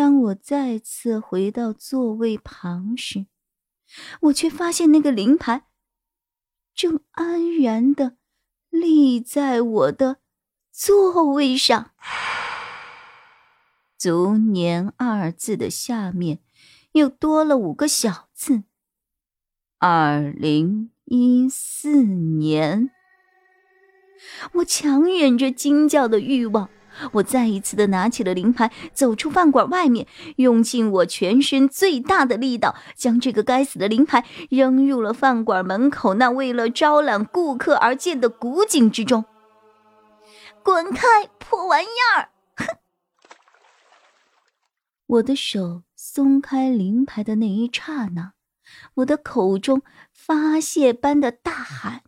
[0.00, 3.26] 当我再次回到座位旁时，
[4.22, 5.66] 我却发现那个灵牌
[6.74, 8.16] 正安然的
[8.70, 10.20] 立在我的
[10.72, 11.90] 座位上。
[13.98, 16.38] 足年二字的下面
[16.92, 18.62] 又多了五个小字：
[19.76, 22.90] 二零一四年。
[24.54, 26.70] 我强忍着惊叫的欲望。
[27.12, 39.24] 我再一次的拿起了灵牌，走出饭馆外面，用尽我全身最大的力道，将这个该死的灵牌扔入了饭馆门口那为了招揽顾客而建的古井之中。
[40.62, 42.28] 滚开，破玩意儿！
[42.56, 42.76] 哼！
[45.06, 48.34] 我的手松开灵牌的那一刹那，
[48.96, 49.82] 我的口中
[50.12, 52.02] 发泄般的大喊。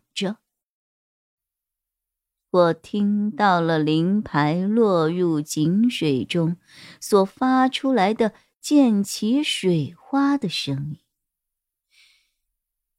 [2.53, 6.57] 我听到了灵牌落入井水中
[7.01, 10.99] 所发出来的溅起水花的声音。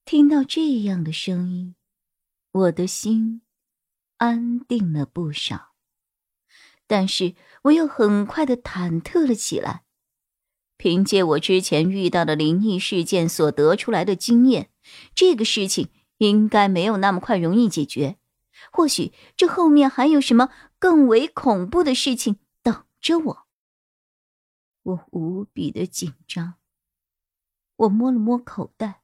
[0.05, 1.77] 听到这样的声音，
[2.51, 3.43] 我的心
[4.17, 5.75] 安定了不少，
[6.89, 9.85] 但是我又很快的忐忑了起来。
[10.77, 14.71] 凭借我之前遇到的灵异事件所得出来的经验，
[15.15, 18.17] 这个事情应该没有那么快容易解决。
[18.73, 23.47] 或许这后面还有什么更为恐怖的事情等着我。
[24.83, 26.55] 我无比的紧张。
[27.77, 29.03] 我摸了摸口袋，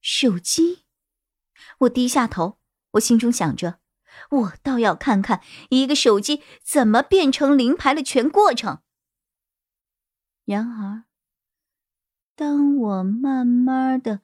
[0.00, 0.84] 手机。
[1.78, 2.58] 我低下头，
[2.92, 3.78] 我心中想着，
[4.30, 8.82] 我倒要看看一个手机怎么变成灵牌的全过程。
[10.44, 11.04] 然而，
[12.34, 14.22] 当我慢慢的。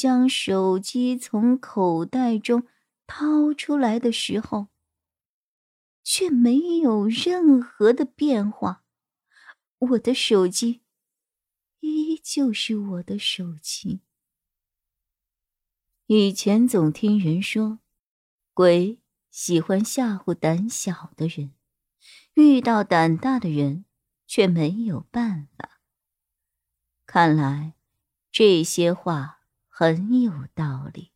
[0.00, 2.66] 将手机从口袋中
[3.06, 4.68] 掏出来的时候，
[6.02, 8.82] 却没有任何的变化。
[9.76, 10.80] 我的手机
[11.80, 14.00] 依旧是我的手机。
[16.06, 17.80] 以前总听人说，
[18.54, 19.00] 鬼
[19.30, 21.52] 喜欢吓唬胆小的人，
[22.32, 23.84] 遇到胆大的人
[24.26, 25.82] 却没有办法。
[27.04, 27.74] 看来
[28.32, 29.39] 这些话。
[29.80, 31.12] 很有道理。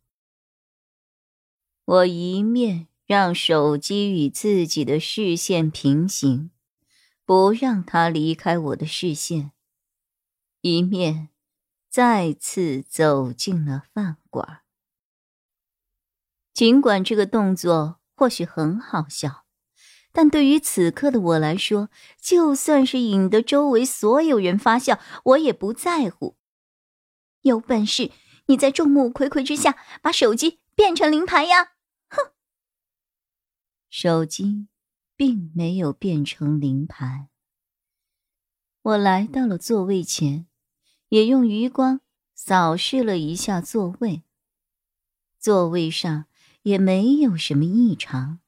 [1.85, 6.51] 我一面让手机与自己的视线平行，
[7.27, 9.53] 不让它离开我的视线，
[10.63, 11.29] 一面
[11.91, 14.63] 再次走进了饭馆。
[16.55, 19.45] 尽管这个动作或许很好笑，
[20.11, 26.39] 但对于此刻的我来说，就算是引得周围所有人发笑，我也不在乎。
[27.43, 28.11] 有本事！
[28.47, 31.73] 你在众目睽睽之下把手机变成灵牌呀！
[32.09, 32.33] 哼，
[33.89, 34.69] 手机
[35.17, 37.29] 并没有变成灵牌。
[38.83, 40.47] 我来到了座位前，
[41.09, 42.01] 也用余光
[42.35, 44.25] 扫视了一下座位。
[45.39, 46.27] 座位上
[46.63, 48.41] 也没有什么异常。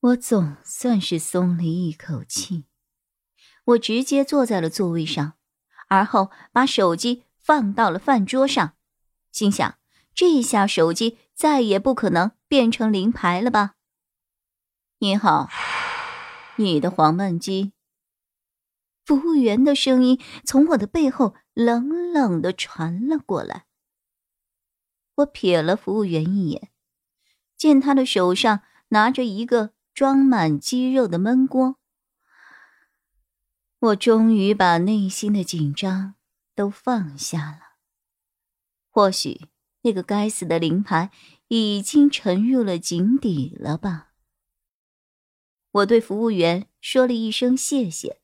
[0.00, 2.64] 我总算是松了一口气。
[3.64, 5.34] 我直接坐在了座位上，
[5.88, 7.24] 而后把手机。
[7.42, 8.74] 放到了饭桌上，
[9.32, 9.78] 心想：
[10.14, 13.74] 这下手机再也不可能变成灵牌了吧？
[14.98, 15.48] 你好，
[16.56, 17.72] 你的黄焖鸡。
[19.04, 23.64] 服务员的声音从我的背后冷冷的传了过来。
[25.16, 26.70] 我瞥了服务员一眼，
[27.56, 28.60] 见他的手上
[28.90, 31.76] 拿着一个装满鸡肉的焖锅，
[33.80, 36.14] 我终于把内心的紧张。
[36.54, 37.76] 都放下了。
[38.90, 39.48] 或许
[39.82, 41.10] 那个该死的灵牌
[41.48, 44.12] 已经沉入了井底了吧？
[45.70, 48.20] 我对服务员说了一声谢谢，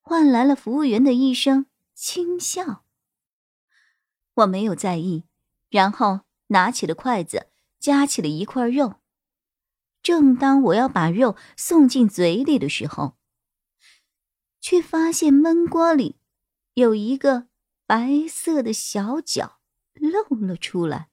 [0.00, 2.84] 换来了服务员的一声轻笑。
[4.34, 5.24] 我没有在意，
[5.68, 7.48] 然后拿起了筷子，
[7.80, 9.00] 夹起了一块肉。
[10.00, 13.18] 正当我要把肉送进嘴里的时候，
[14.60, 16.20] 却发现焖锅里
[16.74, 17.47] 有一个。
[17.88, 19.60] 白色的小脚
[19.94, 21.08] 露了出来，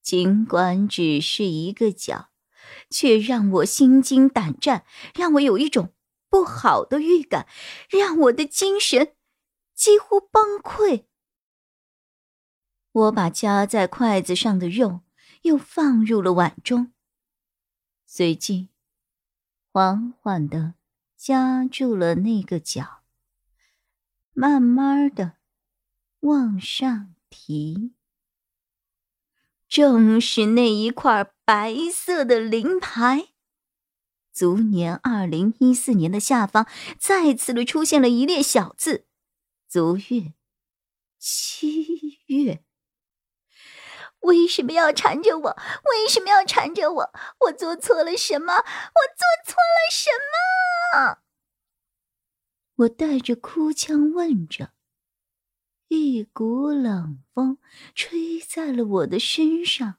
[0.00, 2.30] 尽管只是一个脚，
[2.88, 4.86] 却让我心惊胆战，
[5.16, 5.92] 让我有一种
[6.28, 7.48] 不好的预感
[7.90, 9.16] 让我的精神
[9.74, 11.06] 几乎崩溃。
[12.92, 15.00] 我把夹在筷子上的肉
[15.42, 16.92] 又放入了碗中，
[18.06, 18.68] 随即
[19.72, 20.74] 缓缓的
[21.16, 22.97] 夹住了那个角，
[24.40, 25.32] 慢慢的
[26.20, 27.92] 往上提。
[29.68, 33.30] 正是那一块白色的灵牌。
[34.32, 36.68] 卒年二零一四年的下方
[37.00, 39.08] 再次的出现了一列小字
[39.68, 40.34] ：“卒月
[41.18, 42.62] 七月。”
[44.22, 45.56] 为什么要缠着我？
[45.82, 47.12] 为什么要缠着我？
[47.40, 48.54] 我做错了什么？
[48.54, 50.10] 我做错了什
[50.94, 51.27] 么？
[52.78, 54.72] 我带着哭腔问着。
[55.88, 57.58] 一股冷风
[57.94, 59.98] 吹在了我的身上，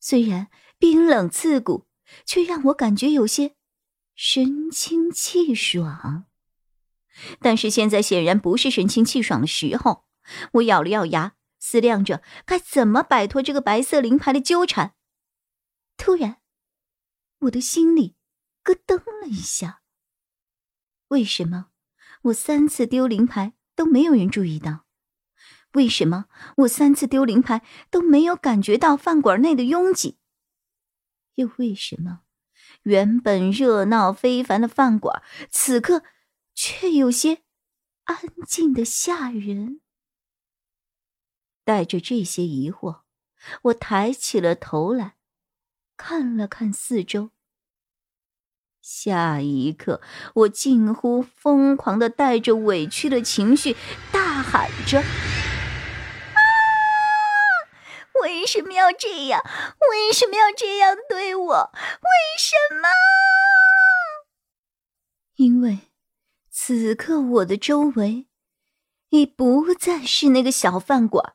[0.00, 1.86] 虽然冰冷刺骨。
[2.26, 3.54] 却让我感觉有些
[4.16, 6.26] 神清气爽，
[7.38, 10.06] 但是现在显然不是神清气爽的时候。
[10.54, 14.96] 我咬了咬牙，思量着该怎么摆脱这个白色灵牌的纠缠。
[15.96, 16.40] 突然，
[17.42, 18.16] 我的心里
[18.64, 19.82] 咯噔了一下。
[21.08, 21.69] 为什么
[22.22, 24.84] 我三次丢灵牌都没有人注意到？
[25.72, 26.26] 为什么
[26.58, 30.18] 我三次丢灵牌都没有感觉到饭馆内的拥挤？
[31.36, 32.22] 又为什么，
[32.82, 36.02] 原本热闹非凡的饭馆，此刻
[36.54, 37.42] 却有些
[38.04, 39.80] 安静的吓人？
[41.64, 43.02] 带着这些疑惑，
[43.62, 45.16] 我抬起了头来，
[45.96, 47.30] 看了看四周。
[48.80, 50.00] 下一刻，
[50.34, 53.76] 我近乎疯狂的带着委屈的情绪，
[54.10, 55.00] 大喊着。
[55.00, 55.04] 啊
[58.22, 59.40] 为什么要这样？
[59.90, 61.70] 为什么要这样对我？
[61.72, 62.88] 为什么？
[65.36, 65.78] 因为
[66.50, 68.26] 此刻我的周围
[69.10, 71.34] 已不再是那个小饭馆，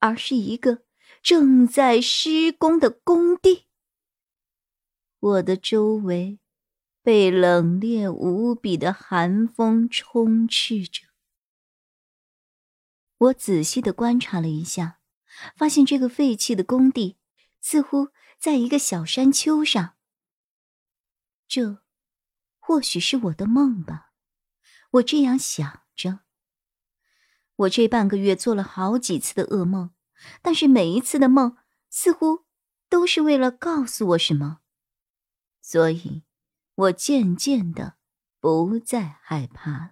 [0.00, 0.80] 而是一个
[1.22, 3.67] 正在施工的工地。
[5.20, 6.38] 我的周围
[7.02, 11.08] 被冷冽无比的寒风充斥着。
[13.18, 14.96] 我仔细的观察了一下。
[15.54, 17.16] 发现这个废弃的工地
[17.60, 18.08] 似乎
[18.40, 19.94] 在一个小山丘上。
[21.46, 21.78] 这，
[22.58, 24.12] 或许是我的梦吧，
[24.92, 26.20] 我这样想着。
[27.54, 29.90] 我这半个月做了好几次的噩梦，
[30.42, 31.56] 但是每一次的梦
[31.88, 32.46] 似乎
[32.88, 34.58] 都是为了告诉我什么，
[35.70, 36.22] 所以，
[36.76, 37.96] 我渐渐的
[38.40, 39.90] 不再害怕了。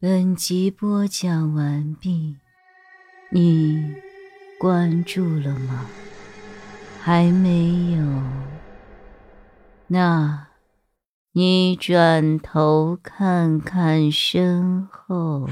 [0.00, 2.38] 本集播讲完毕。
[3.30, 3.94] 你
[4.58, 5.86] 关注了吗？
[7.00, 8.22] 还没有？
[9.86, 10.48] 那，
[11.30, 15.48] 你转头看看身后。